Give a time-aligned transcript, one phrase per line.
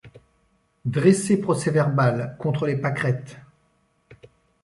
[0.85, 3.37] Dressez procès-verbal contre les pâquerettes